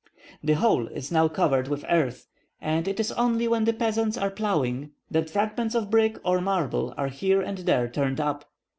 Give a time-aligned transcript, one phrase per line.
[0.43, 2.25] The whole is now covered with earth,
[2.59, 6.91] and it is only when the peasants are ploughing, that fragments of brick or marble
[6.97, 8.45] are here and there turned up.